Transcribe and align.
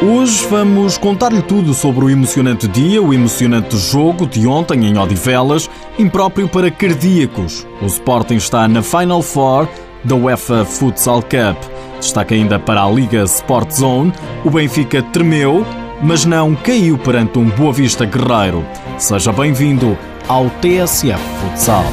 Hoje 0.00 0.46
vamos 0.46 0.96
contar-lhe 0.96 1.42
tudo 1.42 1.74
sobre 1.74 2.04
o 2.04 2.10
emocionante 2.10 2.68
dia, 2.68 3.02
o 3.02 3.12
emocionante 3.12 3.76
jogo 3.76 4.28
de 4.28 4.46
ontem 4.46 4.86
em 4.86 4.96
Odivelas, 4.96 5.68
impróprio 5.98 6.48
para 6.48 6.70
cardíacos. 6.70 7.66
O 7.82 7.86
Sporting 7.86 8.36
está 8.36 8.68
na 8.68 8.80
Final 8.80 9.22
Four 9.22 9.66
da 10.04 10.14
UEFA 10.14 10.64
Futsal 10.64 11.20
Cup. 11.22 11.60
Destaca 11.96 12.32
ainda 12.32 12.60
para 12.60 12.84
a 12.84 12.88
Liga 12.88 13.24
Sport 13.24 13.72
Zone. 13.72 14.12
O 14.44 14.50
Benfica 14.50 15.02
tremeu, 15.02 15.66
mas 16.00 16.24
não 16.24 16.54
caiu 16.54 16.96
perante 16.96 17.36
um 17.36 17.46
Boa 17.50 17.72
Vista 17.72 18.04
guerreiro. 18.04 18.64
Seja 18.98 19.32
bem-vindo 19.32 19.98
ao 20.28 20.48
TSF 20.60 21.20
Futsal. 21.40 21.84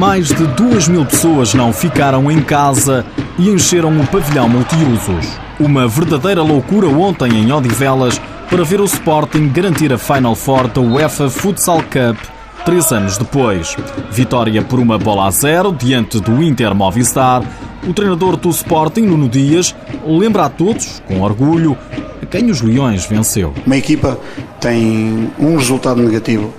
Mais 0.00 0.28
de 0.28 0.46
duas 0.56 0.88
mil 0.88 1.04
pessoas 1.04 1.52
não 1.52 1.74
ficaram 1.74 2.30
em 2.30 2.40
casa 2.40 3.04
e 3.38 3.50
encheram 3.50 4.00
o 4.00 4.06
pavilhão 4.06 4.48
multiusos. 4.48 5.38
Uma 5.60 5.86
verdadeira 5.86 6.42
loucura 6.42 6.86
ontem 6.86 7.30
em 7.34 7.52
Odivelas 7.52 8.18
para 8.48 8.64
ver 8.64 8.80
o 8.80 8.86
Sporting 8.86 9.50
garantir 9.50 9.92
a 9.92 9.98
Final 9.98 10.34
Four 10.34 10.68
da 10.68 10.80
UEFA 10.80 11.28
Futsal 11.28 11.82
Cup 11.82 12.16
três 12.64 12.90
anos 12.92 13.18
depois. 13.18 13.76
Vitória 14.10 14.62
por 14.62 14.80
uma 14.80 14.96
bola 14.96 15.26
a 15.26 15.30
zero 15.30 15.70
diante 15.70 16.18
do 16.18 16.42
Inter 16.42 16.74
Movistar. 16.74 17.42
O 17.86 17.92
treinador 17.92 18.38
do 18.38 18.48
Sporting, 18.48 19.02
Nuno 19.02 19.28
Dias, 19.28 19.76
lembra 20.06 20.46
a 20.46 20.48
todos, 20.48 21.02
com 21.06 21.20
orgulho, 21.20 21.76
a 22.22 22.24
quem 22.24 22.50
os 22.50 22.62
Leões 22.62 23.04
venceu. 23.04 23.52
Uma 23.66 23.76
equipa 23.76 24.18
tem 24.62 25.30
um 25.38 25.58
resultado 25.58 26.02
negativo, 26.02 26.54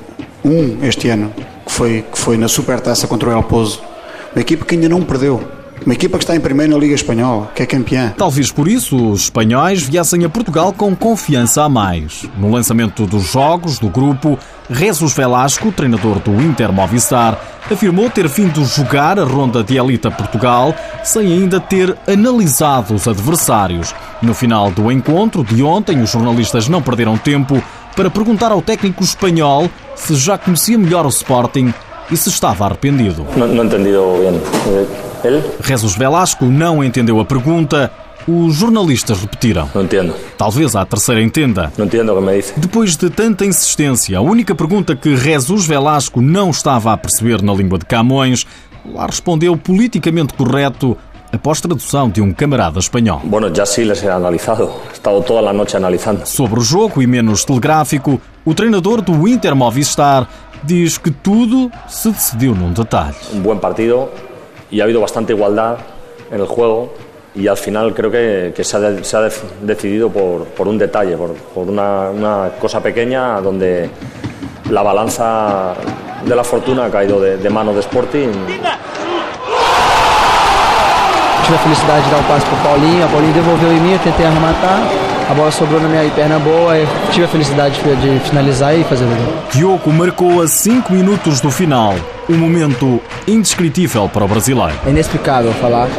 um 0.46 0.78
este 0.84 1.10
ano, 1.10 1.34
que 1.72 1.78
foi, 1.78 2.06
que 2.12 2.18
foi 2.20 2.38
na 2.38 2.50
Supertaça 2.50 3.08
contra 3.08 3.30
o 3.30 3.32
El 3.32 3.44
Pozo. 3.44 3.82
Uma 4.36 4.42
equipa 4.42 4.66
que 4.66 4.76
ainda 4.76 4.90
não 4.90 5.02
perdeu. 5.02 5.42
Uma 5.84 5.94
equipa 5.94 6.18
que 6.18 6.24
está 6.24 6.36
em 6.36 6.40
primeiro 6.40 6.74
na 6.74 6.78
Liga 6.78 6.94
Espanhola, 6.94 7.50
que 7.56 7.64
é 7.64 7.66
campeã. 7.66 8.14
Talvez 8.16 8.52
por 8.52 8.68
isso 8.68 9.12
os 9.12 9.22
espanhóis 9.24 9.82
viessem 9.82 10.24
a 10.24 10.30
Portugal 10.30 10.72
com 10.74 10.96
confiança 10.96 11.64
a 11.64 11.70
mais. 11.70 12.30
No 12.38 12.52
lançamento 12.52 13.08
dos 13.08 13.32
jogos 13.32 13.80
do 13.80 13.90
grupo, 13.90 14.38
Jesus 14.70 15.14
Velasco, 15.14 15.72
treinador 15.72 16.20
do 16.20 16.40
Inter 16.40 16.72
Movistar, 16.72 17.40
afirmou 17.72 18.10
ter 18.12 18.28
vindo 18.28 18.64
jogar 18.64 19.18
a 19.18 19.24
ronda 19.24 19.64
de 19.64 19.78
elite 19.78 20.08
a 20.08 20.12
Portugal 20.12 20.76
sem 21.04 21.34
ainda 21.34 21.60
ter 21.60 21.98
analisado 22.08 22.94
os 22.94 23.08
adversários. 23.08 23.96
No 24.22 24.36
final 24.36 24.70
do 24.70 24.92
encontro 24.92 25.44
de 25.44 25.64
ontem, 25.64 26.00
os 26.02 26.12
jornalistas 26.12 26.68
não 26.68 26.82
perderam 26.82 27.18
tempo 27.18 27.62
para 28.02 28.10
perguntar 28.10 28.52
ao 28.52 28.64
técnico 28.64 29.04
espanhol 29.04 29.70
se 29.96 30.16
já 30.16 30.36
conhecia 30.36 30.76
melhor 30.76 31.06
o 31.06 31.10
Sporting 31.10 31.72
e 32.10 32.18
se 32.18 32.30
estava 32.30 32.66
arrependido. 32.66 33.28
Não, 33.38 33.48
não 33.48 33.66
entendido 33.66 34.02
bem. 34.18 34.42
Ele? 35.24 35.44
Jesus 35.64 35.96
Velasco 35.96 36.46
não 36.46 36.84
entendeu 36.84 37.20
a 37.20 37.26
pergunta. 37.26 37.92
Os 38.28 38.56
jornalistas 38.56 39.22
repetiram. 39.22 39.70
Não 39.76 39.84
entendo. 39.84 40.16
Talvez 40.36 40.76
a 40.76 40.84
terceira 40.84 41.22
entenda. 41.22 41.72
Não 41.78 41.86
entendo 41.86 42.12
o 42.12 42.16
que 42.16 42.22
me 42.24 42.38
disse. 42.38 42.54
Depois 42.58 42.98
de 42.98 43.08
tanta 43.12 43.46
insistência, 43.46 44.18
a 44.18 44.22
única 44.22 44.56
pergunta 44.56 44.96
que 44.96 45.16
Jesus 45.16 45.68
Velasco 45.68 46.22
não 46.22 46.50
estava 46.50 46.94
a 46.94 46.98
perceber 46.98 47.44
na 47.44 47.54
língua 47.54 47.78
de 47.78 47.86
Camões, 47.86 48.48
lá 48.84 49.06
respondeu 49.06 49.56
politicamente 49.56 50.34
correto 50.34 50.98
após 51.32 51.62
tradução 51.62 52.10
de 52.10 52.22
um 52.22 52.34
camarada 52.34 52.80
espanhol. 52.80 53.22
Bueno, 53.24 53.50
ya 53.50 53.66
sí 53.66 53.84
les 53.84 54.04
he 54.04 54.10
analizado. 54.10 54.70
He 54.90 54.94
estado 54.94 55.22
toda 55.22 55.42
la 55.42 55.54
noche 55.54 55.78
analizando. 55.78 56.26
Sobre 56.26 56.60
o 56.60 56.64
jogo 56.64 57.02
e 57.02 57.08
menos 57.08 57.46
telegráfico, 57.46 58.20
o 58.46 58.54
treinador 58.54 59.02
do 59.02 59.28
Inter 59.28 59.56
Movistar 59.56 60.28
diz 60.64 60.98
que 60.98 61.12
tudo 61.12 61.72
se 61.88 62.10
decidiu 62.12 62.54
num 62.54 62.74
detalhe. 62.74 63.16
Un 63.34 63.42
buen 63.42 63.60
partido 63.60 64.10
y 64.70 64.82
ha 64.82 64.84
habido 64.84 65.02
bastante 65.02 65.34
igualdad 65.34 65.78
en 66.32 66.40
el 66.40 66.48
juego 66.48 66.94
y 67.34 67.48
al 67.48 67.58
final 67.58 67.94
creo 67.94 68.12
que, 68.12 68.54
que 68.56 68.64
se, 68.64 68.78
ha 68.78 69.04
se 69.04 69.18
ha 69.18 69.30
decidido 69.62 70.10
por, 70.10 70.46
por 70.48 70.68
un 70.68 70.78
detalle, 70.78 71.16
por, 71.16 71.34
por 71.34 71.68
una, 71.68 72.10
una 72.10 72.52
cosa 72.60 72.82
pequeña 72.82 73.40
donde 73.40 73.90
la 74.70 74.82
balanza 74.82 75.74
de 76.26 76.36
la 76.36 76.44
fortuna 76.44 76.86
ha 76.86 76.92
caído 76.92 77.20
de, 77.20 77.38
de 77.38 77.50
mano 77.50 77.74
de 77.74 77.80
Sporting. 77.80 78.30
Tive 81.52 81.60
a 81.60 81.64
felicidade 81.66 82.06
de 82.06 82.12
dar 82.12 82.20
o 82.20 82.24
passe 82.24 82.46
pro 82.46 82.56
Paulinho, 82.60 83.04
a 83.04 83.08
Paulinho 83.10 83.34
devolveu 83.34 83.74
em 83.74 83.80
mim, 83.82 83.92
eu 83.92 84.00
tentei 84.00 84.26
arrematar, 84.26 84.88
a 85.30 85.34
bola 85.34 85.52
sobrou 85.52 85.82
na 85.82 85.90
minha 85.90 86.10
perna 86.12 86.40
boa, 86.40 86.78
eu 86.78 86.88
tive 87.12 87.26
a 87.26 87.28
felicidade 87.28 87.76
de 87.76 88.20
finalizar 88.30 88.74
e 88.74 88.86
fazer 88.86 89.04
o 89.04 89.08
gol. 89.10 89.34
Diogo 89.52 89.92
marcou 89.92 90.42
a 90.42 90.48
5 90.48 90.94
minutos 90.94 91.42
do 91.42 91.52
final. 91.52 91.94
Um 92.30 92.38
momento 92.38 93.02
indescritível 93.28 94.08
para 94.08 94.24
o 94.24 94.30
brasileiro. 94.30 94.72
É 94.86 94.92
inexplicável 94.92 95.52
falar. 95.56 95.90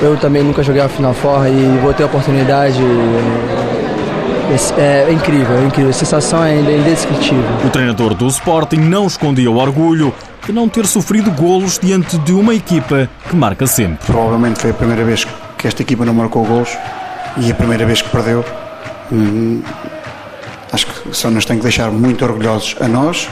Eu 0.00 0.16
também 0.16 0.42
nunca 0.42 0.64
joguei 0.64 0.82
a 0.82 0.88
Final 0.88 1.14
Four 1.14 1.46
e 1.46 1.78
vou 1.80 1.94
ter 1.94 2.02
a 2.02 2.06
oportunidade. 2.06 2.82
É, 4.76 5.06
é 5.08 5.12
incrível, 5.12 5.56
é 5.56 5.64
incrível. 5.64 5.90
A 5.90 5.94
sensação 5.94 6.44
é 6.44 6.60
indescritível. 6.60 7.42
O 7.64 7.70
treinador 7.70 8.14
do 8.14 8.26
Sporting 8.26 8.76
não 8.76 9.06
escondia 9.06 9.50
o 9.50 9.56
orgulho 9.56 10.14
de 10.44 10.52
não 10.52 10.68
ter 10.68 10.86
sofrido 10.86 11.30
golos 11.30 11.78
diante 11.78 12.18
de 12.18 12.32
uma 12.32 12.54
equipa 12.54 13.08
que 13.28 13.34
marca 13.34 13.66
sempre. 13.66 14.04
Provavelmente 14.04 14.60
foi 14.60 14.70
a 14.70 14.74
primeira 14.74 15.04
vez 15.04 15.24
que 15.56 15.66
esta 15.66 15.80
equipa 15.80 16.04
não 16.04 16.12
marcou 16.12 16.44
gols 16.44 16.76
e 17.38 17.50
a 17.50 17.54
primeira 17.54 17.86
vez 17.86 18.02
que 18.02 18.10
perdeu. 18.10 18.44
Hum, 19.10 19.62
acho 20.70 20.86
que 20.86 21.16
só 21.16 21.30
nos 21.30 21.44
tem 21.44 21.56
que 21.56 21.62
deixar 21.62 21.90
muito 21.90 22.22
orgulhosos 22.22 22.76
a 22.80 22.88
nós 22.88 23.28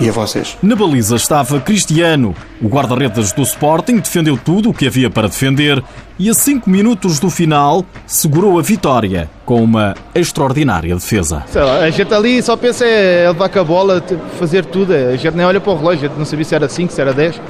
e 0.00 0.08
a 0.08 0.12
vocês. 0.12 0.56
Na 0.62 0.74
baliza 0.74 1.16
estava 1.16 1.60
Cristiano. 1.60 2.34
O 2.60 2.68
guarda-redes 2.68 3.32
do 3.32 3.42
Sporting 3.42 3.98
defendeu 3.98 4.38
tudo 4.42 4.70
o 4.70 4.74
que 4.74 4.86
havia 4.86 5.10
para 5.10 5.28
defender 5.28 5.82
e 6.18 6.28
a 6.28 6.34
5 6.34 6.68
minutos 6.68 7.20
do 7.20 7.28
final 7.28 7.84
segurou 8.06 8.58
a 8.58 8.62
vitória 8.62 9.28
com 9.44 9.62
uma 9.62 9.94
extraordinária 10.14 10.94
defesa. 10.94 11.44
Sei 11.46 11.62
lá, 11.62 11.80
a 11.80 11.90
gente 11.90 12.12
ali 12.12 12.42
só 12.42 12.56
pensa 12.56 12.86
é 12.86 13.28
levar 13.28 13.48
com 13.48 13.58
a 13.58 13.64
bola, 13.64 14.02
fazer 14.38 14.64
tudo. 14.64 14.94
A 14.94 15.16
gente 15.16 15.36
nem 15.36 15.44
olha 15.44 15.60
para 15.60 15.72
o 15.72 15.76
relógio, 15.76 16.06
a 16.06 16.08
gente 16.08 16.18
não 16.18 16.24
sabia 16.24 16.44
se 16.44 16.54
era 16.54 16.68
5, 16.68 16.92
se 16.92 17.00
era 17.00 17.12
10. 17.12 17.40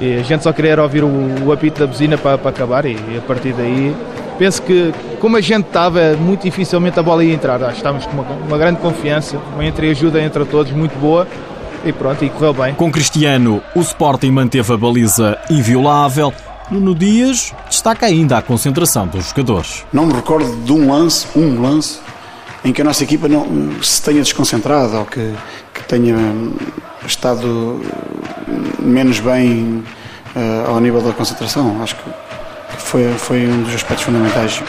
E 0.00 0.14
a 0.14 0.22
gente 0.22 0.44
só 0.44 0.52
queria 0.52 0.80
ouvir 0.80 1.02
o, 1.02 1.08
o 1.44 1.52
apito 1.52 1.80
da 1.80 1.86
buzina 1.86 2.16
para, 2.16 2.38
para 2.38 2.50
acabar 2.50 2.84
e, 2.84 2.92
e 2.92 3.18
a 3.18 3.20
partir 3.20 3.52
daí 3.52 3.94
penso 4.38 4.62
que 4.62 4.94
como 5.20 5.36
a 5.36 5.40
gente 5.40 5.66
estava, 5.66 6.14
muito 6.16 6.44
dificilmente 6.44 6.98
a 7.00 7.02
bola 7.02 7.24
ia 7.24 7.34
entrar. 7.34 7.60
Acho 7.62 7.72
que 7.72 7.76
estávamos 7.78 8.06
com 8.06 8.12
uma, 8.12 8.24
uma 8.46 8.58
grande 8.58 8.78
confiança, 8.78 9.36
uma 9.54 9.64
entreajuda 9.64 10.20
entre 10.22 10.44
todos 10.44 10.70
muito 10.70 10.96
boa 11.00 11.26
e 11.84 11.92
pronto, 11.92 12.24
e 12.24 12.30
correu 12.30 12.54
bem. 12.54 12.74
Com 12.74 12.90
Cristiano, 12.90 13.62
o 13.74 13.80
Sporting 13.80 14.30
manteve 14.30 14.72
a 14.72 14.76
baliza 14.76 15.38
inviolável. 15.50 16.32
Nuno 16.70 16.94
Dias 16.94 17.54
destaca 17.68 18.06
ainda 18.06 18.38
a 18.38 18.42
concentração 18.42 19.06
dos 19.06 19.28
jogadores. 19.28 19.84
Não 19.92 20.06
me 20.06 20.12
recordo 20.12 20.50
de 20.64 20.72
um 20.72 20.90
lance, 20.90 21.26
um 21.34 21.60
lance, 21.62 21.98
em 22.64 22.72
que 22.72 22.82
a 22.82 22.84
nossa 22.84 23.04
equipa 23.04 23.28
não 23.28 23.46
se 23.82 24.02
tenha 24.02 24.22
desconcentrado 24.22 24.98
ou 24.98 25.04
que, 25.06 25.32
que 25.72 25.84
tenha 25.84 26.14
hum, 26.14 26.54
estado 27.06 27.46
hum, 27.46 27.80
menos 28.80 29.20
bem 29.20 29.82
eh, 30.36 30.64
ao 30.66 30.78
nível 30.80 31.00
da 31.00 31.12
concentração. 31.12 31.82
Acho 31.82 31.96
que 31.96 32.02
que 32.78 32.82
foi, 32.82 33.12
foi 33.14 33.46
um 33.46 33.62
dos 33.62 33.74
aspectos 33.74 34.04
fundamentais. 34.04 34.62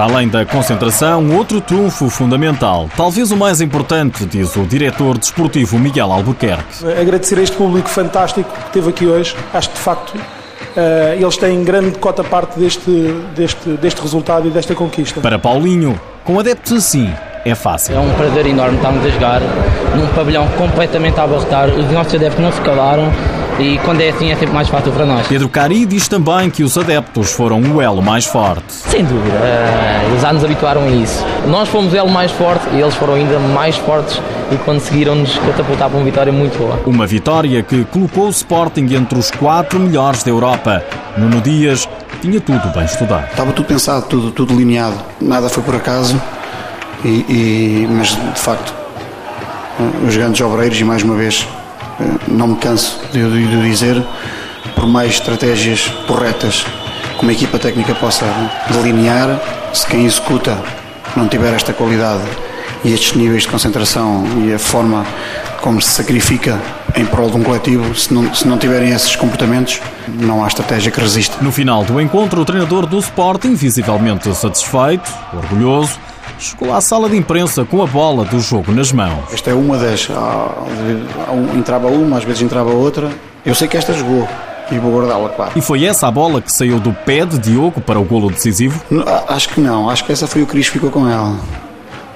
Para 0.00 0.14
além 0.14 0.28
da 0.28 0.46
concentração, 0.46 1.36
outro 1.36 1.60
trunfo 1.60 2.08
fundamental, 2.08 2.88
talvez 2.96 3.30
o 3.30 3.36
mais 3.36 3.60
importante, 3.60 4.24
diz 4.24 4.56
o 4.56 4.62
diretor 4.62 5.18
desportivo 5.18 5.78
Miguel 5.78 6.10
Albuquerque. 6.10 6.86
agradecer 6.98 7.38
a 7.38 7.42
este 7.42 7.54
público 7.54 7.86
fantástico 7.86 8.50
que 8.50 8.66
esteve 8.68 8.88
aqui 8.88 9.06
hoje. 9.06 9.36
Acho 9.52 9.68
que 9.68 9.74
de 9.74 9.80
facto 9.82 10.14
eh, 10.74 11.18
eles 11.20 11.36
têm 11.36 11.62
grande 11.62 11.98
cota 11.98 12.24
parte 12.24 12.58
deste, 12.58 12.90
deste, 13.36 13.68
deste 13.72 14.00
resultado 14.00 14.48
e 14.48 14.50
desta 14.50 14.74
conquista. 14.74 15.20
Para 15.20 15.38
Paulinho, 15.38 16.00
com 16.24 16.40
adeptos 16.40 16.72
assim, 16.72 17.12
é 17.44 17.54
fácil. 17.54 17.94
É 17.94 18.00
um 18.00 18.10
prazer 18.14 18.46
enorme 18.46 18.76
estarmos 18.76 19.04
a 19.04 19.10
jogar 19.10 19.42
num 19.94 20.06
pavilhão 20.14 20.48
completamente 20.56 21.20
a 21.20 21.24
abarrotar. 21.24 21.68
Os 21.68 21.92
nossos 21.92 22.14
adeptos 22.14 22.40
não 22.40 22.50
se 22.50 22.60
calaram 22.62 23.12
e 23.60 23.78
quando 23.84 24.00
é 24.00 24.08
assim 24.10 24.30
é 24.32 24.36
sempre 24.36 24.54
mais 24.54 24.68
fácil 24.68 24.90
para 24.92 25.04
nós. 25.04 25.26
Pedro 25.26 25.48
Cari 25.48 25.84
diz 25.86 26.08
também 26.08 26.50
que 26.50 26.62
os 26.62 26.76
adeptos 26.78 27.32
foram 27.32 27.60
o 27.60 27.80
elo 27.80 28.00
mais 28.02 28.24
forte. 28.26 28.64
Sem 28.72 29.04
dúvida, 29.04 29.36
eh, 29.36 30.06
eles 30.08 30.22
já 30.22 30.32
nos 30.32 30.44
habituaram 30.44 30.82
a 30.84 30.88
isso. 30.90 31.24
Nós 31.46 31.68
fomos 31.68 31.92
o 31.92 31.96
elo 31.96 32.08
mais 32.10 32.30
forte 32.32 32.64
e 32.72 32.80
eles 32.80 32.94
foram 32.94 33.14
ainda 33.14 33.38
mais 33.38 33.76
fortes 33.76 34.20
e 34.50 34.56
conseguiram-nos 34.58 35.36
catapultar 35.38 35.88
para 35.88 35.98
uma 35.98 36.04
vitória 36.04 36.32
muito 36.32 36.58
boa. 36.58 36.80
Uma 36.86 37.06
vitória 37.06 37.62
que 37.62 37.84
colocou 37.84 38.26
o 38.26 38.30
Sporting 38.30 38.86
entre 38.94 39.18
os 39.18 39.30
quatro 39.30 39.78
melhores 39.78 40.22
da 40.22 40.30
Europa. 40.30 40.82
Nuno 41.16 41.40
Dias 41.40 41.88
tinha 42.20 42.40
tudo 42.40 42.68
bem 42.74 42.84
estudado. 42.84 43.26
Estava 43.30 43.52
tudo 43.52 43.66
pensado, 43.66 44.06
tudo, 44.06 44.30
tudo 44.30 44.54
lineado. 44.54 44.96
Nada 45.20 45.48
foi 45.48 45.62
por 45.62 45.74
acaso. 45.76 46.20
E, 47.04 47.08
e- 47.08 47.86
mas 47.90 48.08
de 48.08 48.40
facto, 48.40 48.74
os 50.06 50.14
grandes 50.16 50.40
obreiros, 50.40 50.78
e 50.80 50.84
mais 50.84 51.02
uma 51.02 51.14
vez 51.14 51.46
não 52.28 52.48
me 52.48 52.56
canso 52.56 53.00
de, 53.12 53.22
de 53.22 53.62
dizer, 53.62 54.02
por 54.74 54.86
mais 54.86 55.12
estratégias 55.12 55.88
corretas 56.06 56.64
que 57.18 57.22
uma 57.22 57.32
equipa 57.32 57.58
técnica 57.58 57.94
possa 57.94 58.24
delinear, 58.70 59.40
se 59.72 59.86
quem 59.86 60.06
executa 60.06 60.58
não 61.16 61.28
tiver 61.28 61.52
esta 61.54 61.72
qualidade 61.72 62.22
e 62.84 62.92
estes 62.92 63.14
níveis 63.14 63.42
de 63.42 63.48
concentração 63.48 64.24
e 64.44 64.54
a 64.54 64.58
forma 64.58 65.04
como 65.60 65.80
se 65.80 65.90
sacrifica 65.90 66.58
em 66.96 67.04
prol 67.04 67.30
de 67.30 67.36
um 67.36 67.42
coletivo, 67.42 67.94
se 67.94 68.12
não, 68.12 68.34
se 68.34 68.48
não 68.48 68.58
tiverem 68.58 68.90
esses 68.90 69.14
comportamentos, 69.14 69.80
não 70.08 70.42
há 70.42 70.48
estratégia 70.48 70.90
que 70.90 71.00
resista. 71.00 71.36
No 71.42 71.52
final 71.52 71.84
do 71.84 72.00
encontro, 72.00 72.40
o 72.40 72.44
treinador 72.44 72.86
do 72.86 72.98
Sporting, 72.98 73.54
visivelmente 73.54 74.34
satisfeito, 74.34 75.12
orgulhoso, 75.32 75.98
chegou 76.40 76.72
à 76.74 76.80
sala 76.80 77.08
de 77.08 77.16
imprensa 77.16 77.64
com 77.64 77.82
a 77.82 77.86
bola 77.86 78.24
do 78.24 78.40
jogo 78.40 78.72
nas 78.72 78.92
mãos. 78.92 79.32
Esta 79.32 79.50
é 79.50 79.54
uma 79.54 79.76
das. 79.78 80.08
entrava 81.56 81.88
uma, 81.88 82.18
às 82.18 82.24
vezes 82.24 82.42
entrava 82.42 82.70
outra. 82.70 83.10
Eu 83.44 83.54
sei 83.54 83.68
que 83.68 83.76
esta 83.76 83.92
jogou. 83.92 84.26
E 84.72 84.78
vou 84.78 84.92
guardá-la, 84.94 85.28
claro. 85.30 85.52
E 85.56 85.60
foi 85.60 85.84
essa 85.84 86.06
a 86.06 86.10
bola 86.10 86.40
que 86.40 86.52
saiu 86.52 86.78
do 86.78 86.92
pé 86.92 87.26
de 87.26 87.38
Diogo 87.38 87.80
para 87.80 87.98
o 87.98 88.04
golo 88.04 88.30
decisivo? 88.30 88.80
acho 89.28 89.48
que 89.48 89.60
não. 89.60 89.90
Acho 89.90 90.04
que 90.04 90.12
essa 90.12 90.28
foi 90.28 90.42
o 90.42 90.46
Cris 90.46 90.66
que 90.66 90.74
ficou 90.74 90.90
com 90.90 91.08
ela. 91.08 91.36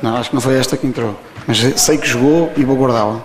Não, 0.01 0.17
acho 0.17 0.31
que 0.31 0.37
não 0.37 0.41
foi 0.41 0.57
esta 0.57 0.77
que 0.77 0.87
entrou. 0.87 1.19
Mas 1.49 1.59
sei 1.81 1.99
que 1.99 2.07
jogou 2.07 2.53
e 2.57 2.65
vou 2.65 2.77
guardá-la 2.77 3.21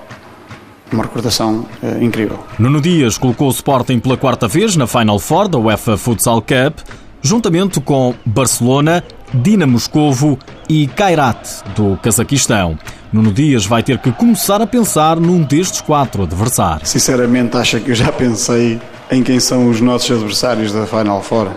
uma 0.91 1.03
recordação 1.03 1.65
uh, 1.83 2.03
incrível. 2.03 2.39
Nuno 2.57 2.81
Dias 2.81 3.17
colocou 3.17 3.47
o 3.47 3.51
Sporting 3.51 3.99
pela 3.99 4.17
quarta 4.17 4.47
vez 4.47 4.75
na 4.75 4.87
Final 4.87 5.19
Four 5.19 5.47
da 5.47 5.57
UEFA 5.57 5.97
Futsal 5.97 6.41
Cup, 6.41 6.79
juntamente 7.21 7.79
com 7.79 8.15
Barcelona, 8.25 9.03
Dinamo 9.33 9.73
Moscovo 9.73 10.37
e 10.69 10.87
Kairat, 10.87 11.63
do 11.75 11.97
Cazaquistão. 11.97 12.77
Nuno 13.11 13.33
Dias 13.33 13.65
vai 13.65 13.81
ter 13.81 13.97
que 13.97 14.11
começar 14.11 14.61
a 14.61 14.67
pensar 14.67 15.19
num 15.19 15.41
destes 15.41 15.81
quatro 15.81 16.23
adversários. 16.23 16.89
Sinceramente, 16.89 17.57
acha 17.57 17.79
que 17.79 17.89
eu 17.89 17.95
já 17.95 18.11
pensei 18.11 18.79
em 19.09 19.23
quem 19.23 19.39
são 19.39 19.67
os 19.69 19.81
nossos 19.81 20.11
adversários 20.11 20.71
da 20.71 20.85
Final 20.85 21.21
Four? 21.23 21.49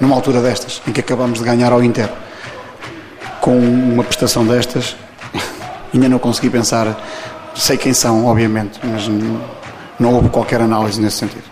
Numa 0.00 0.14
altura 0.14 0.40
destas, 0.40 0.80
em 0.86 0.92
que 0.92 1.00
acabamos 1.00 1.40
de 1.40 1.44
ganhar 1.44 1.72
ao 1.72 1.82
Inter. 1.82 2.08
Com 3.40 3.58
uma 3.58 4.04
prestação 4.04 4.46
destas, 4.46 4.96
ainda 5.92 6.08
não 6.08 6.18
consegui 6.18 6.48
pensar 6.48 6.96
Sei 7.54 7.76
quem 7.76 7.92
são, 7.92 8.24
obviamente, 8.26 8.80
mas 8.82 9.08
não 9.98 10.14
houve 10.14 10.28
qualquer 10.30 10.60
análise 10.60 11.00
nesse 11.00 11.18
sentido. 11.18 11.44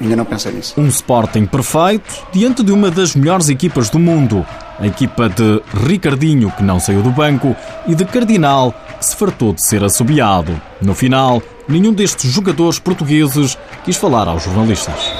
Ainda 0.00 0.16
não 0.16 0.24
pensei 0.24 0.52
nisso. 0.52 0.74
Um 0.76 0.88
Sporting 0.88 1.46
perfeito 1.46 2.26
diante 2.32 2.62
de 2.62 2.72
uma 2.72 2.90
das 2.90 3.14
melhores 3.14 3.48
equipas 3.48 3.88
do 3.88 3.98
mundo. 3.98 4.44
A 4.82 4.86
equipa 4.88 5.28
de 5.28 5.62
Ricardinho, 5.86 6.50
que 6.50 6.62
não 6.64 6.80
saiu 6.80 7.02
do 7.02 7.10
banco, 7.12 7.54
e 7.86 7.94
de 7.94 8.04
Cardinal, 8.04 8.74
que 8.98 9.06
se 9.06 9.14
fartou 9.14 9.52
de 9.52 9.64
ser 9.64 9.84
assobiado. 9.84 10.60
No 10.80 10.92
final, 10.92 11.40
nenhum 11.68 11.92
destes 11.92 12.28
jogadores 12.32 12.80
portugueses 12.80 13.56
quis 13.84 13.96
falar 13.96 14.26
aos 14.26 14.42
jornalistas. 14.42 15.12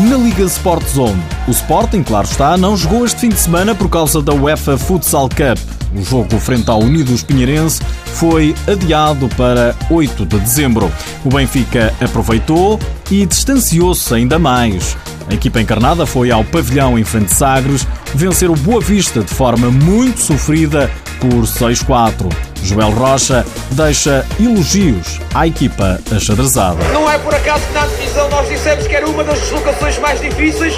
Na 0.00 0.16
Liga 0.16 0.44
Sport 0.44 0.88
Zone, 0.88 1.22
o 1.46 1.50
Sporting, 1.50 2.02
claro 2.02 2.26
está, 2.26 2.56
não 2.56 2.74
jogou 2.74 3.04
este 3.04 3.20
fim 3.20 3.28
de 3.28 3.38
semana 3.38 3.74
por 3.74 3.90
causa 3.90 4.22
da 4.22 4.32
UEFA 4.32 4.78
Futsal 4.78 5.28
Cup. 5.28 5.58
O 5.94 6.02
jogo 6.02 6.38
frente 6.38 6.70
ao 6.70 6.80
Unidos 6.80 7.22
Pinheirense 7.22 7.82
foi 8.14 8.54
adiado 8.66 9.28
para 9.36 9.74
8 9.90 10.26
de 10.26 10.38
dezembro. 10.38 10.90
O 11.24 11.28
Benfica 11.28 11.92
aproveitou 12.00 12.78
e 13.10 13.26
distanciou-se 13.26 14.14
ainda 14.14 14.38
mais. 14.38 14.96
A 15.30 15.34
equipa 15.34 15.60
encarnada 15.60 16.04
foi 16.04 16.30
ao 16.30 16.44
pavilhão 16.44 16.98
em 16.98 17.04
frente 17.04 17.26
de 17.26 17.34
Sagres 17.34 17.86
vencer 18.14 18.50
o 18.50 18.54
Boa 18.54 18.80
Vista 18.80 19.20
de 19.20 19.32
forma 19.32 19.70
muito 19.70 20.20
sofrida 20.20 20.90
por 21.20 21.44
6-4. 21.44 22.30
Joel 22.62 22.90
Rocha 22.90 23.44
deixa 23.72 24.24
elogios 24.38 25.20
à 25.34 25.46
equipa 25.46 26.00
achadrezada. 26.14 26.82
Não 26.92 27.10
é 27.10 27.18
por 27.18 27.34
acaso 27.34 27.64
que 27.66 27.72
na 27.72 27.86
divisão 27.86 28.28
nós 28.30 28.48
dissemos 28.48 28.86
que 28.86 28.94
era 28.94 29.08
uma 29.08 29.24
das 29.24 29.40
deslocações 29.40 29.98
mais 29.98 30.20
difíceis, 30.20 30.74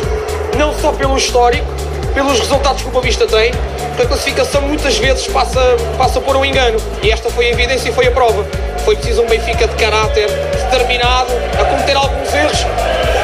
não 0.59 0.73
só 0.81 0.93
pelo 0.93 1.17
histórico, 1.17 1.67
pelos 2.15 2.39
resultados 2.39 2.83
que 2.83 2.89
o 2.89 2.93
Boa 2.93 3.03
Vista 3.03 3.27
tem, 3.27 3.53
porque 3.89 4.03
a 4.03 4.07
classificação 4.07 4.63
muitas 4.63 4.97
vezes 4.97 5.27
passa, 5.27 5.61
passa 5.99 6.21
por 6.21 6.37
um 6.37 6.45
engano. 6.45 6.79
E 7.03 7.11
esta 7.11 7.29
foi 7.29 7.47
a 7.47 7.51
evidência 7.51 7.89
e 7.89 7.93
foi 7.93 8.07
a 8.07 8.13
prova. 8.13 8.47
Foi 8.85 8.95
preciso 8.97 9.23
um 9.23 9.27
Benfica 9.27 9.67
de 9.67 9.75
caráter, 9.75 10.29
determinado, 10.71 11.33
a 11.61 11.65
cometer 11.65 11.97
alguns 11.97 12.33
erros, 12.33 12.67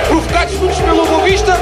provocados 0.08 0.54
muitos 0.54 0.78
pelo 0.78 1.06
Boa 1.06 1.22
Vista, 1.22 1.56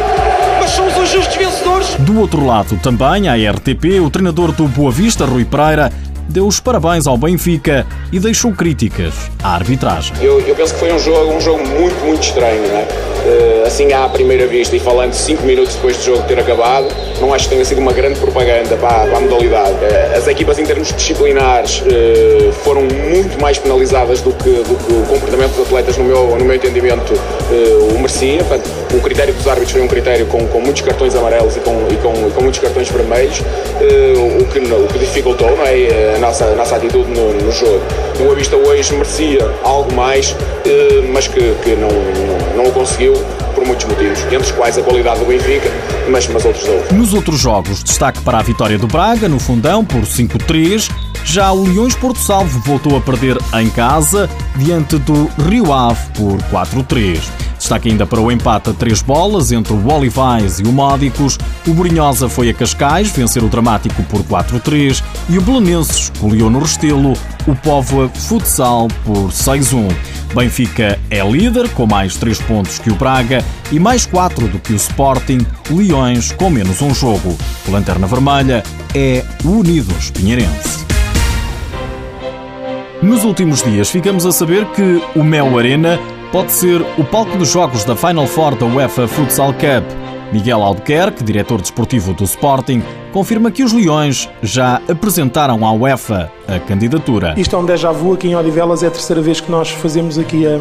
mas 0.61 0.71
são 0.71 0.87
os 0.87 1.11
justos 1.11 1.37
vencedores. 1.37 1.95
Do 1.99 2.19
outro 2.19 2.45
lado, 2.45 2.79
também, 2.79 3.29
a 3.29 3.35
RTP, 3.53 4.01
o 4.01 4.11
treinador 4.11 4.53
do 4.53 4.67
Boa 4.67 4.91
Vista, 4.91 5.27
Rui 5.27 5.45
Pereira, 5.45 5.93
deu 6.29 6.47
os 6.47 6.61
parabéns 6.61 7.07
ao 7.07 7.17
Benfica 7.17 7.87
e 8.13 8.21
deixou 8.21 8.53
críticas 8.53 9.15
à 9.43 9.55
arbitragem. 9.55 10.15
Eu, 10.21 10.41
eu 10.41 10.55
penso 10.55 10.75
que 10.75 10.81
foi 10.81 10.93
um 10.93 10.99
jogo, 10.99 11.33
um 11.33 11.41
jogo 11.41 11.67
muito, 11.67 11.97
muito 12.05 12.23
estranho, 12.23 12.63
é? 12.65 12.87
Uh, 13.19 13.67
assim 13.67 13.93
à 13.93 14.09
primeira 14.09 14.47
vista 14.47 14.77
e 14.77 14.81
falando 14.81 15.13
cinco 15.13 15.43
minutos 15.43 15.75
depois 15.75 15.97
do 15.97 16.05
jogo 16.05 16.23
ter 16.23 16.39
acabado, 16.39 16.87
não 17.21 17.35
acho 17.35 17.45
que 17.45 17.51
tenha 17.51 17.65
sido 17.65 17.79
uma 17.79 17.93
grande 17.93 18.19
propaganda 18.21 18.77
para, 18.77 19.07
para 19.07 19.17
a 19.17 19.21
modalidade. 19.21 19.73
Uh, 19.73 20.17
as 20.17 20.29
equipas 20.29 20.59
em 20.59 20.65
termos 20.65 20.93
disciplinares 20.93 21.81
uh, 21.83 22.53
foram 22.65 22.83
muito 22.83 23.41
mais 23.41 23.59
penalizadas 23.59 24.21
do 24.21 24.33
que, 24.33 24.51
do 24.51 24.77
que 24.77 24.93
o 24.93 25.07
comportamento 25.07 25.57
dos 25.57 25.67
atletas, 25.67 25.97
no 25.97 26.05
meu, 26.05 26.37
no 26.39 26.45
meu 26.45 26.55
entendimento, 26.55 27.13
o 27.93 27.99
merecia. 27.99 28.41
O 28.95 29.01
critério 29.01 29.35
dos 29.35 29.47
árbitros 29.47 29.73
foi 29.73 29.83
um 29.83 29.89
critério 29.89 30.27
com, 30.27 30.47
com 30.47 30.61
muitos 30.61 30.83
cartões 30.83 31.15
amarelos 31.15 31.57
e 31.57 31.61
com, 31.61 31.73
e 31.91 31.97
com, 31.97 32.31
com 32.31 32.43
muitos 32.43 32.61
cartões 32.61 32.89
vermelhos, 32.89 33.41
o, 33.41 34.45
que, 34.47 34.59
o 34.59 34.89
que 34.89 34.99
dificultou 34.99 35.51
não 35.57 35.65
é? 35.65 36.18
A, 36.19 36.21
nossa, 36.21 36.45
a 36.45 36.55
nossa 36.55 36.77
atitude 36.77 37.11
no, 37.11 37.33
no 37.33 37.53
jogo. 37.53 37.81
O 38.17 38.25
Boa 38.25 38.35
Vista 38.35 38.57
hoje 38.57 38.93
merecia 38.93 39.51
algo 39.65 39.93
mais, 39.95 40.35
mas 41.13 41.29
que, 41.29 41.55
que 41.63 41.71
não, 41.77 41.89
não, 41.89 42.57
não 42.57 42.65
o 42.67 42.73
conseguiu 42.73 43.15
por 43.55 43.67
muitos 43.67 43.87
motivos, 43.87 44.23
entre 44.25 44.37
os 44.37 44.51
quais 44.53 44.79
a 44.79 44.83
qualidade 44.83 45.21
do 45.21 45.27
Benfica, 45.27 45.69
mas, 46.11 46.29
mas 46.29 46.45
outros 46.45 46.69
outros. 46.69 46.93
Nos 46.93 47.15
outros 47.15 47.41
jogos, 47.41 47.83
destaque 47.83 48.21
para 48.21 48.39
a 48.39 48.43
vitória 48.43 48.79
do 48.79 48.87
Braga, 48.87 49.29
no 49.29 49.39
fundão, 49.39 49.85
por 49.85 50.03
5-3. 50.03 50.91
Já 51.25 51.53
o 51.53 51.65
Leões 51.65 51.95
Porto 51.95 52.19
Salvo 52.19 52.61
voltou 52.61 52.97
a 52.97 53.01
perder 53.01 53.37
em 53.55 53.69
casa, 53.69 54.31
diante 54.57 54.97
do 54.99 55.29
Rio 55.49 55.73
Ave, 55.73 56.01
por 56.15 56.39
4-3. 56.51 57.48
Destaque 57.69 57.91
ainda 57.91 58.07
para 58.07 58.19
o 58.19 58.33
empate 58.33 58.71
a 58.71 58.73
três 58.73 59.03
bolas 59.03 59.53
entre 59.53 59.75
o 59.75 59.93
Olivais 59.93 60.59
e 60.59 60.63
o 60.63 60.73
Módicos. 60.73 61.37
O 61.67 61.75
Brinhosa 61.75 62.27
foi 62.27 62.49
a 62.49 62.55
Cascais 62.55 63.11
vencer 63.11 63.45
o 63.45 63.49
Dramático 63.49 64.03
por 64.05 64.23
4-3 64.23 65.05
e 65.29 65.37
o 65.37 65.43
Belenenses 65.43 66.11
goleou 66.19 66.49
no 66.49 66.61
Restelo 66.61 67.13
o 67.47 67.55
Póvoa 67.55 68.09
Futsal 68.09 68.89
por 69.05 69.29
6-1. 69.29 69.95
Benfica 70.35 70.99
é 71.11 71.21
líder, 71.23 71.69
com 71.75 71.87
mais 71.87 72.17
3 72.17 72.41
pontos 72.41 72.79
que 72.79 72.91
o 72.91 72.95
Braga 72.95 73.45
e 73.71 73.79
mais 73.79 74.07
4 74.07 74.49
do 74.49 74.59
que 74.59 74.73
o 74.73 74.77
Sporting, 74.77 75.47
Leões 75.71 76.33
com 76.33 76.49
menos 76.49 76.81
um 76.81 76.95
jogo. 76.95 77.37
O 77.67 77.71
Lanterna 77.71 78.07
Vermelha 78.07 78.63
é 78.95 79.23
o 79.45 79.59
Unidos 79.59 80.11
Pinheirense. 80.11 80.87
Nos 83.03 83.25
últimos 83.25 83.63
dias 83.63 83.91
ficamos 83.91 84.25
a 84.25 84.33
saber 84.33 84.65
que 84.73 85.03
o 85.15 85.23
Mel 85.23 85.59
Arena 85.59 86.01
pode 86.33 86.53
ser 86.53 86.83
o 86.99 87.05
palco 87.05 87.37
dos 87.39 87.49
jogos 87.49 87.85
da 87.85 87.97
Final 87.97 88.27
Four 88.27 88.55
da 88.57 88.67
UEFA 88.67 89.09
Futsal 89.09 89.53
Cup. 89.55 89.85
Miguel 90.31 90.63
Albuquerque, 90.63 91.25
diretor 91.25 91.59
desportivo 91.59 92.13
do 92.13 92.25
Sporting, 92.25 92.83
confirma 93.13 93.51
que 93.51 93.65
os 93.65 93.73
Leões 93.73 94.29
já 94.43 94.79
apresentaram 94.87 95.65
à 95.67 95.73
UEFA 95.73 96.31
a 96.47 96.59
candidatura. 96.59 97.33
Isto 97.39 97.57
é 97.57 97.59
um 97.59 97.65
déjà 97.65 97.91
vu 97.93 98.13
aqui 98.13 98.29
em 98.29 98.37
Odivelas, 98.37 98.83
é 98.83 98.89
a 98.89 98.91
terceira 98.91 99.23
vez 99.23 99.41
que 99.41 99.51
nós 99.51 99.71
fazemos 99.71 100.19
aqui 100.19 100.47
a, 100.47 100.59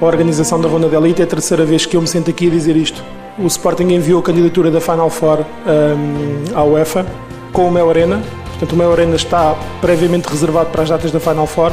a 0.00 0.04
organização 0.04 0.60
da 0.60 0.68
Ronda 0.68 0.88
de 0.88 0.94
Elite, 0.94 1.20
é 1.20 1.24
a 1.24 1.28
terceira 1.28 1.64
vez 1.64 1.84
que 1.84 1.96
eu 1.96 2.00
me 2.00 2.06
sento 2.06 2.30
aqui 2.30 2.46
a 2.46 2.50
dizer 2.50 2.76
isto. 2.76 3.02
O 3.36 3.46
Sporting 3.48 3.92
enviou 3.92 4.20
a 4.20 4.22
candidatura 4.22 4.70
da 4.70 4.80
Final 4.80 5.10
Four 5.10 5.40
um, 5.40 6.56
à 6.56 6.62
UEFA 6.62 7.04
com 7.52 7.66
o 7.66 7.72
Mel 7.72 7.90
Arena, 7.90 8.22
portanto 8.50 8.72
o 8.72 8.76
Mel 8.76 8.92
Arena 8.92 9.16
está 9.16 9.56
previamente 9.80 10.28
reservado 10.28 10.70
para 10.70 10.84
as 10.84 10.90
datas 10.90 11.10
da 11.10 11.18
Final 11.18 11.48
Four 11.48 11.72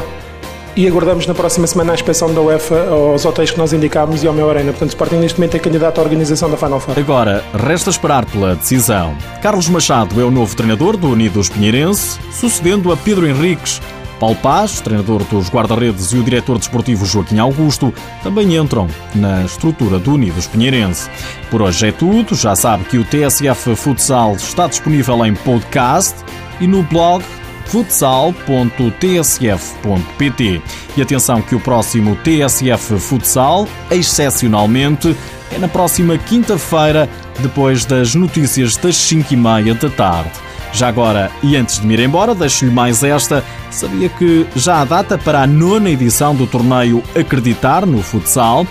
e 0.76 0.86
aguardamos 0.86 1.26
na 1.26 1.34
próxima 1.34 1.66
semana 1.66 1.92
a 1.92 1.94
inspeção 1.94 2.32
da 2.32 2.40
UEFA 2.40 2.88
aos 2.88 3.24
hotéis 3.24 3.50
que 3.50 3.58
nós 3.58 3.72
indicámos 3.72 4.22
e 4.22 4.26
ao 4.26 4.34
meu 4.34 4.50
Arena. 4.50 4.72
Portanto, 4.72 4.90
Sporting 4.90 5.16
neste 5.16 5.38
momento 5.38 5.56
é 5.56 5.60
candidato 5.60 5.98
à 6.00 6.02
organização 6.02 6.50
da 6.50 6.56
Final 6.56 6.80
Four. 6.80 6.98
Agora, 6.98 7.44
resta 7.54 7.90
esperar 7.90 8.24
pela 8.26 8.54
decisão. 8.54 9.16
Carlos 9.40 9.68
Machado 9.68 10.20
é 10.20 10.24
o 10.24 10.30
novo 10.30 10.54
treinador 10.56 10.96
do 10.96 11.08
Unidos 11.08 11.48
Pinheirense, 11.48 12.18
sucedendo 12.32 12.92
a 12.92 12.96
Pedro 12.96 13.26
Henriques. 13.26 13.80
Paulo 14.18 14.36
Paz, 14.36 14.80
treinador 14.80 15.22
dos 15.24 15.50
guarda-redes, 15.50 16.12
e 16.12 16.16
o 16.16 16.22
diretor 16.22 16.58
desportivo 16.58 17.04
Joaquim 17.04 17.38
Augusto 17.38 17.92
também 18.22 18.56
entram 18.56 18.88
na 19.14 19.42
estrutura 19.44 19.98
do 19.98 20.14
Unidos 20.14 20.46
Pinheirense. 20.46 21.10
Por 21.50 21.62
hoje 21.62 21.88
é 21.88 21.92
tudo. 21.92 22.34
Já 22.34 22.54
sabe 22.54 22.84
que 22.84 22.96
o 22.96 23.04
TSF 23.04 23.76
Futsal 23.76 24.34
está 24.36 24.66
disponível 24.66 25.24
em 25.26 25.34
podcast 25.34 26.14
e 26.60 26.66
no 26.66 26.82
blog 26.84 27.24
futsal.tsf.pt. 27.66 30.62
E 30.96 31.02
atenção 31.02 31.42
que 31.42 31.54
o 31.54 31.60
próximo 31.60 32.16
TSF 32.16 32.98
Futsal, 32.98 33.68
excepcionalmente, 33.90 35.14
é 35.52 35.58
na 35.58 35.68
próxima 35.68 36.16
quinta-feira, 36.18 37.08
depois 37.40 37.84
das 37.84 38.14
notícias 38.14 38.76
das 38.76 38.96
5 38.96 39.34
e 39.34 39.36
meia 39.36 39.74
da 39.74 39.90
tarde. 39.90 40.30
Já 40.72 40.88
agora, 40.88 41.30
e 41.40 41.56
antes 41.56 41.80
de 41.80 41.86
me 41.86 41.94
ir 41.94 42.00
embora, 42.00 42.34
deixo-lhe 42.34 42.70
mais 42.70 43.04
esta. 43.04 43.44
Sabia 43.70 44.08
que 44.08 44.44
já 44.56 44.80
há 44.80 44.84
data 44.84 45.16
para 45.16 45.42
a 45.42 45.46
nona 45.46 45.88
edição 45.88 46.34
do 46.34 46.48
torneio 46.48 47.00
Acreditar 47.14 47.86
no 47.86 48.02
Futsal. 48.02 48.66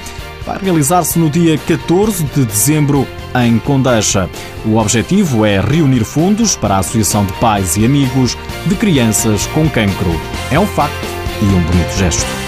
Vai 0.45 0.59
realizar-se 0.62 1.17
no 1.17 1.29
dia 1.29 1.57
14 1.57 2.23
de 2.25 2.45
dezembro 2.45 3.07
em 3.35 3.57
Condeixa. 3.59 4.29
O 4.65 4.77
objetivo 4.77 5.45
é 5.45 5.59
reunir 5.59 6.03
fundos 6.03 6.55
para 6.55 6.75
a 6.75 6.79
Associação 6.79 7.25
de 7.25 7.33
Pais 7.33 7.77
e 7.77 7.85
Amigos 7.85 8.38
de 8.65 8.75
Crianças 8.75 9.47
com 9.47 9.69
Cancro. 9.69 10.12
É 10.51 10.59
um 10.59 10.67
facto 10.67 11.07
e 11.41 11.45
um 11.45 11.62
bonito 11.62 11.97
gesto. 11.97 12.42